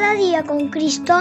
Cada 0.00 0.14
día 0.14 0.42
con 0.44 0.68
Cristo 0.68 1.12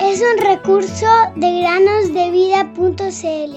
es 0.00 0.22
un 0.22 0.38
recurso 0.38 1.06
de 1.34 1.60
granosdevida.cl. 1.60 3.56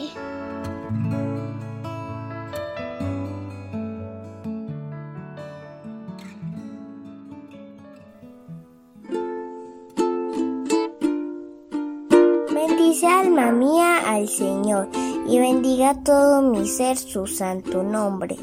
Bendice 12.51 13.05
alma 13.05 13.51
mía 13.51 13.97
al 14.07 14.27
Señor 14.27 14.89
y 15.27 15.37
bendiga 15.37 15.93
todo 16.03 16.41
mi 16.41 16.67
ser 16.67 16.97
su 16.97 17.27
santo 17.27 17.83
nombre. 17.83 18.35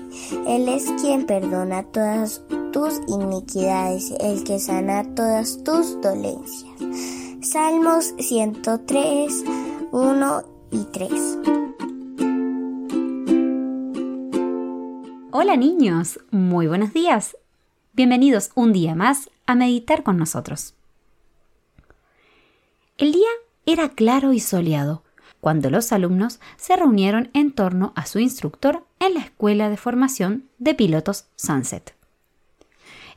Él 0.47 0.69
es 0.69 0.85
quien 1.01 1.27
perdona 1.27 1.83
todas 1.83 2.45
tus 2.73 3.01
iniquidades, 3.07 4.13
el 4.19 4.45
que 4.45 4.59
sana 4.59 5.05
todas 5.15 5.63
tus 5.63 6.01
dolencias. 6.01 6.73
Salmos 7.43 8.15
103, 8.19 9.45
1 9.93 10.43
y 10.71 10.85
3. 10.85 11.13
Hola 15.33 15.57
niños, 15.57 16.19
muy 16.31 16.67
buenos 16.67 16.95
días. 16.95 17.37
Bienvenidos 17.93 18.51
un 18.55 18.73
día 18.73 18.95
más 18.95 19.29
a 19.45 19.55
meditar 19.55 20.03
con 20.03 20.17
nosotros. 20.17 20.75
El 22.97 23.13
día 23.13 23.29
era 23.67 23.91
claro 23.91 24.33
y 24.33 24.41
soleado 24.41 25.03
cuando 25.41 25.69
los 25.69 25.93
alumnos 25.93 26.41
se 26.57 26.77
reunieron 26.77 27.29
en 27.35 27.53
torno 27.53 27.93
a 27.97 28.07
su 28.07 28.19
instructor 28.19 28.87
en 28.99 29.15
la 29.15 29.21
Escuela 29.21 29.69
de 29.69 29.77
Formación 29.77 30.49
de 30.59 30.75
Pilotos 30.75 31.27
Sunset. 31.37 32.02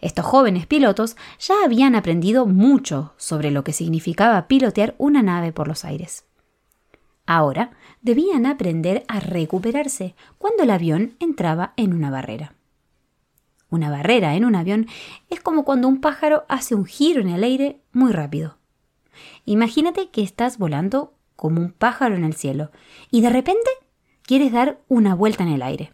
Estos 0.01 0.25
jóvenes 0.25 0.65
pilotos 0.65 1.15
ya 1.39 1.55
habían 1.63 1.95
aprendido 1.95 2.45
mucho 2.45 3.13
sobre 3.17 3.51
lo 3.51 3.63
que 3.63 3.73
significaba 3.73 4.47
pilotear 4.47 4.95
una 4.97 5.21
nave 5.23 5.51
por 5.51 5.67
los 5.67 5.85
aires. 5.85 6.25
Ahora 7.25 7.71
debían 8.01 8.45
aprender 8.45 9.03
a 9.07 9.19
recuperarse 9.19 10.15
cuando 10.37 10.63
el 10.63 10.69
avión 10.69 11.15
entraba 11.19 11.73
en 11.75 11.93
una 11.93 12.11
barrera. 12.11 12.53
Una 13.69 13.89
barrera 13.89 14.35
en 14.35 14.45
un 14.45 14.55
avión 14.55 14.87
es 15.29 15.41
como 15.41 15.65
cuando 15.65 15.87
un 15.87 15.99
pájaro 15.99 16.45
hace 16.47 16.75
un 16.75 16.85
giro 16.85 17.21
en 17.21 17.29
el 17.29 17.43
aire 17.43 17.81
muy 17.91 18.11
rápido. 18.11 18.57
Imagínate 19.45 20.09
que 20.09 20.21
estás 20.21 20.57
volando 20.57 21.13
como 21.35 21.61
un 21.61 21.71
pájaro 21.71 22.15
en 22.15 22.23
el 22.23 22.35
cielo 22.35 22.71
y 23.11 23.21
de 23.21 23.29
repente 23.29 23.69
quieres 24.21 24.51
dar 24.51 24.79
una 24.87 25.15
vuelta 25.15 25.43
en 25.43 25.49
el 25.49 25.61
aire. 25.61 25.93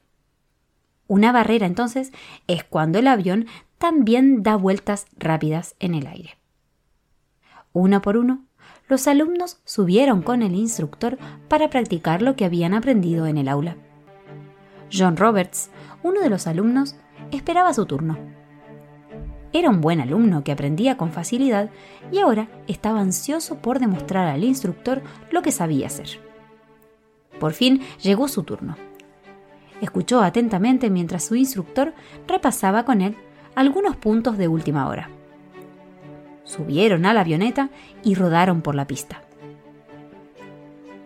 Una 1.07 1.31
barrera 1.31 1.65
entonces 1.65 2.11
es 2.47 2.63
cuando 2.63 2.99
el 2.99 3.07
avión 3.07 3.47
también 3.81 4.43
da 4.43 4.57
vueltas 4.57 5.07
rápidas 5.17 5.75
en 5.79 5.95
el 5.95 6.05
aire. 6.05 6.37
Uno 7.73 7.99
por 8.03 8.15
uno, 8.15 8.45
los 8.87 9.07
alumnos 9.07 9.59
subieron 9.65 10.21
con 10.21 10.43
el 10.43 10.53
instructor 10.53 11.17
para 11.47 11.71
practicar 11.71 12.21
lo 12.21 12.35
que 12.35 12.45
habían 12.45 12.75
aprendido 12.75 13.25
en 13.25 13.39
el 13.39 13.47
aula. 13.47 13.77
John 14.93 15.17
Roberts, 15.17 15.71
uno 16.03 16.21
de 16.21 16.29
los 16.29 16.45
alumnos, 16.45 16.95
esperaba 17.31 17.73
su 17.73 17.87
turno. 17.87 18.19
Era 19.51 19.71
un 19.71 19.81
buen 19.81 19.99
alumno 19.99 20.43
que 20.43 20.51
aprendía 20.51 20.95
con 20.95 21.11
facilidad 21.11 21.71
y 22.11 22.19
ahora 22.19 22.49
estaba 22.67 22.99
ansioso 22.99 23.63
por 23.63 23.79
demostrar 23.79 24.27
al 24.27 24.43
instructor 24.43 25.01
lo 25.31 25.41
que 25.41 25.51
sabía 25.51 25.87
hacer. 25.87 26.19
Por 27.39 27.53
fin 27.53 27.81
llegó 27.99 28.27
su 28.27 28.43
turno. 28.43 28.77
Escuchó 29.81 30.21
atentamente 30.21 30.91
mientras 30.91 31.23
su 31.23 31.33
instructor 31.33 31.95
repasaba 32.27 32.85
con 32.85 33.01
él 33.01 33.17
algunos 33.55 33.95
puntos 33.95 34.37
de 34.37 34.47
última 34.47 34.87
hora. 34.87 35.09
Subieron 36.43 37.05
a 37.05 37.13
la 37.13 37.21
avioneta 37.21 37.69
y 38.03 38.15
rodaron 38.15 38.61
por 38.61 38.75
la 38.75 38.87
pista. 38.87 39.21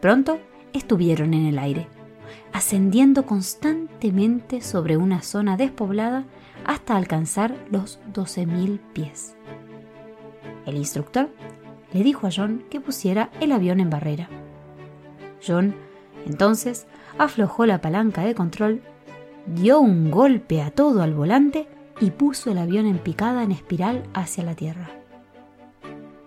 Pronto 0.01 0.39
estuvieron 0.73 1.33
en 1.33 1.45
el 1.45 1.59
aire, 1.59 1.87
ascendiendo 2.53 3.25
constantemente 3.25 4.61
sobre 4.61 4.97
una 4.97 5.21
zona 5.21 5.57
despoblada 5.57 6.25
hasta 6.65 6.95
alcanzar 6.95 7.55
los 7.69 7.99
12.000 8.13 8.79
pies. 8.93 9.35
El 10.65 10.77
instructor 10.77 11.29
le 11.93 12.03
dijo 12.03 12.27
a 12.27 12.31
John 12.35 12.63
que 12.69 12.81
pusiera 12.81 13.29
el 13.39 13.51
avión 13.51 13.79
en 13.79 13.89
barrera. 13.89 14.29
John 15.45 15.75
entonces 16.25 16.87
aflojó 17.17 17.65
la 17.65 17.81
palanca 17.81 18.23
de 18.23 18.35
control, 18.35 18.81
dio 19.45 19.79
un 19.79 20.09
golpe 20.09 20.61
a 20.61 20.71
todo 20.71 21.01
al 21.01 21.13
volante 21.13 21.67
y 21.99 22.11
puso 22.11 22.51
el 22.51 22.57
avión 22.57 22.85
en 22.85 22.99
picada 22.99 23.43
en 23.43 23.51
espiral 23.51 24.03
hacia 24.13 24.43
la 24.43 24.55
Tierra. 24.55 24.89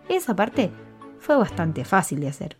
Esa 0.08 0.34
parte 0.34 0.70
fue 1.18 1.36
bastante 1.36 1.84
fácil 1.84 2.20
de 2.20 2.28
hacer. 2.28 2.56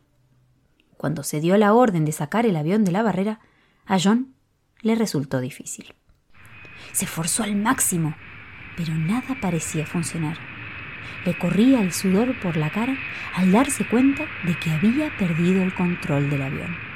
Cuando 0.97 1.23
se 1.23 1.41
dio 1.41 1.57
la 1.57 1.75
orden 1.75 2.05
de 2.05 2.13
sacar 2.13 2.45
el 2.45 2.57
avión 2.57 2.85
de 2.85 2.93
la 2.93 3.03
barrera, 3.03 3.41
a 3.87 3.99
John 3.99 4.35
le 4.83 4.95
resultó 4.95 5.41
difícil. 5.41 5.95
Se 6.93 7.05
esforzó 7.05 7.45
al 7.45 7.57
máximo, 7.57 8.15
pero 8.77 8.95
nada 8.95 9.37
parecía 9.41 9.87
funcionar. 9.87 10.37
Le 11.25 11.37
corría 11.39 11.81
el 11.81 11.93
sudor 11.93 12.39
por 12.41 12.57
la 12.57 12.71
cara 12.71 12.97
al 13.35 13.53
darse 13.53 13.87
cuenta 13.87 14.25
de 14.45 14.59
que 14.59 14.71
había 14.71 15.17
perdido 15.19 15.63
el 15.63 15.75
control 15.75 16.31
del 16.31 16.43
avión. 16.43 16.88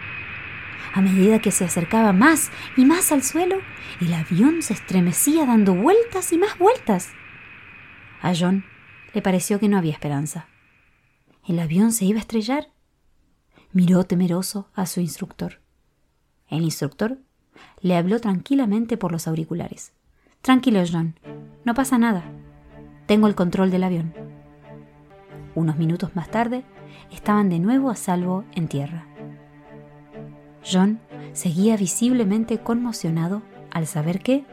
A 0.95 1.01
medida 1.01 1.41
que 1.41 1.51
se 1.51 1.65
acercaba 1.65 2.13
más 2.13 2.51
y 2.77 2.85
más 2.85 3.13
al 3.13 3.23
suelo, 3.23 3.57
el 4.01 4.13
avión 4.13 4.63
se 4.63 4.75
estremecía 4.75 5.47
dando 5.47 5.75
vueltas 5.75 6.33
y 6.33 6.39
más 6.39 6.59
vueltas. 6.59 7.13
A 8.21 8.35
John 8.39 8.65
le 9.15 9.23
pareció 9.23 9.59
que 9.59 9.69
no 9.69 9.79
había 9.79 9.93
esperanza. 9.93 10.49
¿El 11.47 11.59
avión 11.59 11.93
se 11.93 12.05
iba 12.05 12.19
a 12.19 12.21
estrellar? 12.21 12.69
Miró 13.73 14.05
temeroso 14.05 14.69
a 14.75 14.85
su 14.87 15.01
instructor. 15.01 15.61
El 16.49 16.63
instructor 16.63 17.19
le 17.81 17.97
habló 17.97 18.21
tranquilamente 18.21 18.97
por 18.99 19.13
los 19.13 19.27
auriculares. 19.27 19.93
Tranquilo, 20.43 20.83
John, 20.91 21.15
no 21.65 21.75
pasa 21.75 21.97
nada. 21.97 22.23
Tengo 23.07 23.29
el 23.29 23.35
control 23.35 23.71
del 23.71 23.85
avión. 23.85 24.15
Unos 25.55 25.77
minutos 25.77 26.15
más 26.15 26.31
tarde, 26.31 26.65
estaban 27.11 27.49
de 27.49 27.59
nuevo 27.59 27.91
a 27.91 27.97
salvo 27.97 28.45
en 28.53 28.69
tierra. 28.69 29.07
John 30.65 31.01
seguía 31.33 31.77
visiblemente 31.77 32.59
conmocionado 32.59 33.43
al 33.71 33.87
saber 33.87 34.21
que, 34.21 34.45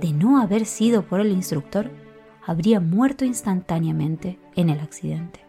de 0.00 0.12
no 0.12 0.40
haber 0.40 0.66
sido 0.66 1.02
por 1.02 1.20
el 1.20 1.32
instructor, 1.32 1.90
habría 2.46 2.80
muerto 2.80 3.24
instantáneamente 3.24 4.38
en 4.56 4.70
el 4.70 4.80
accidente. 4.80 5.40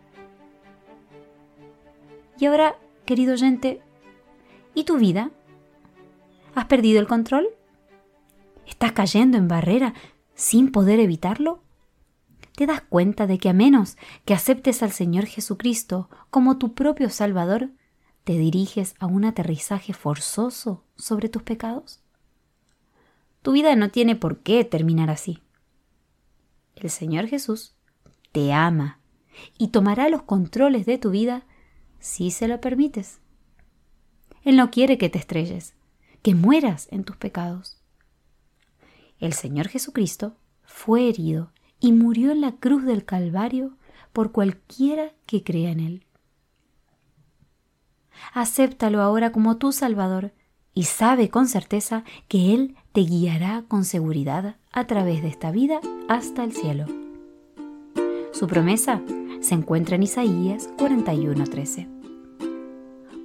Y 2.39 2.45
ahora, 2.45 2.75
querido 3.05 3.33
oyente, 3.33 3.81
¿y 4.73 4.83
tu 4.83 4.97
vida? 4.97 5.31
¿Has 6.55 6.65
perdido 6.65 6.99
el 6.99 7.07
control? 7.07 7.47
¿Estás 8.65 8.93
cayendo 8.93 9.37
en 9.37 9.47
barrera 9.47 9.93
sin 10.33 10.71
poder 10.71 10.99
evitarlo? 10.99 11.61
¿Te 12.55 12.65
das 12.65 12.81
cuenta 12.81 13.27
de 13.27 13.37
que 13.37 13.49
a 13.49 13.53
menos 13.53 13.97
que 14.25 14.33
aceptes 14.33 14.83
al 14.83 14.91
Señor 14.91 15.25
Jesucristo 15.25 16.09
como 16.29 16.57
tu 16.57 16.73
propio 16.73 17.09
Salvador, 17.09 17.69
te 18.31 18.37
diriges 18.37 18.95
a 18.99 19.07
un 19.07 19.25
aterrizaje 19.25 19.91
forzoso 19.91 20.85
sobre 20.95 21.27
tus 21.27 21.43
pecados? 21.43 21.99
Tu 23.41 23.51
vida 23.51 23.75
no 23.75 23.89
tiene 23.89 24.15
por 24.15 24.39
qué 24.39 24.63
terminar 24.63 25.09
así. 25.09 25.43
El 26.77 26.89
Señor 26.89 27.27
Jesús 27.27 27.75
te 28.31 28.53
ama 28.53 29.01
y 29.57 29.67
tomará 29.67 30.07
los 30.07 30.21
controles 30.21 30.85
de 30.85 30.97
tu 30.97 31.09
vida 31.09 31.43
si 31.99 32.31
se 32.31 32.47
lo 32.47 32.61
permites. 32.61 33.19
Él 34.45 34.55
no 34.55 34.71
quiere 34.71 34.97
que 34.97 35.09
te 35.09 35.19
estrelles, 35.19 35.73
que 36.21 36.33
mueras 36.33 36.87
en 36.89 37.03
tus 37.03 37.17
pecados. 37.17 37.81
El 39.19 39.33
Señor 39.33 39.67
Jesucristo 39.67 40.37
fue 40.63 41.09
herido 41.09 41.51
y 41.81 41.91
murió 41.91 42.31
en 42.31 42.39
la 42.39 42.53
cruz 42.53 42.85
del 42.85 43.03
Calvario 43.03 43.75
por 44.13 44.31
cualquiera 44.31 45.11
que 45.25 45.43
crea 45.43 45.71
en 45.71 45.81
Él. 45.81 46.05
Acéptalo 48.33 49.01
ahora 49.01 49.31
como 49.31 49.57
tu 49.57 49.71
Salvador 49.71 50.31
y 50.73 50.83
sabe 50.83 51.29
con 51.29 51.47
certeza 51.47 52.03
que 52.27 52.53
Él 52.53 52.75
te 52.93 53.01
guiará 53.01 53.63
con 53.67 53.83
seguridad 53.83 54.55
a 54.71 54.87
través 54.87 55.21
de 55.21 55.27
esta 55.27 55.51
vida 55.51 55.79
hasta 56.07 56.43
el 56.43 56.53
cielo. 56.53 56.85
Su 58.31 58.47
promesa 58.47 59.01
se 59.41 59.55
encuentra 59.55 59.95
en 59.95 60.03
Isaías 60.03 60.69
41:13. 60.77 61.87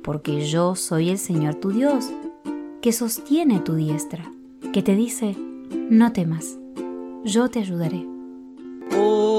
Porque 0.02 0.46
yo 0.46 0.74
soy 0.74 1.10
el 1.10 1.18
Señor 1.18 1.56
tu 1.56 1.70
Dios, 1.70 2.10
que 2.80 2.92
sostiene 2.92 3.60
tu 3.60 3.74
diestra, 3.74 4.24
que 4.72 4.82
te 4.82 4.94
dice, 4.94 5.36
no 5.90 6.12
temas, 6.12 6.58
yo 7.24 7.48
te 7.48 7.58
ayudaré 7.60 8.06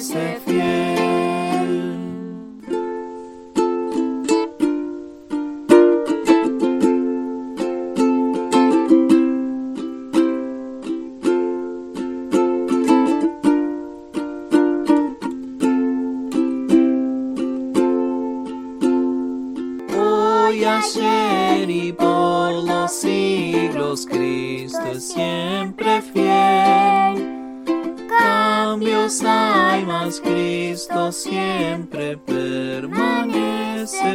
permanece 0.00 0.40
fiel. 0.46 1.90
Hoy, 19.98 20.64
ayer 20.64 21.70
y 21.70 21.92
por 21.92 22.52
los 22.64 22.92
siglos, 22.92 24.06
Cristo 24.06 24.94
siempre 24.98 26.00
fiel. 26.02 27.19
Cambios 29.10 29.24
hay, 29.26 29.84
mas 29.86 30.20
Cristo 30.20 31.10
siempre 31.10 32.16
permanece 32.16 33.42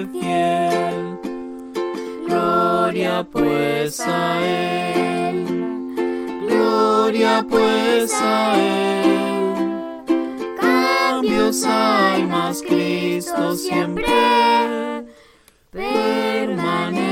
fiel. 0.08 1.20
Gloria 2.26 3.28
pues 3.30 4.00
a 4.00 4.40
Él, 4.42 5.44
gloria 6.48 7.46
pues 7.50 8.14
a 8.22 8.56
Él. 8.58 10.06
Cambios 10.62 11.66
hay, 11.66 12.24
mas 12.24 12.62
Cristo 12.62 13.54
siempre 13.58 15.04
permanece 15.74 17.06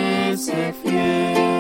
fiel. 0.81 1.53